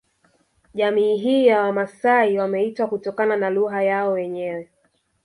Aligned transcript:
Jamii 0.73 1.17
hii 1.17 1.47
ya 1.47 1.61
Wamasai 1.61 2.37
wameitwa 2.39 2.87
kutokana 2.87 3.37
na 3.37 3.49
lugha 3.49 3.83
yao 3.83 4.11
wenyewe 4.11 4.69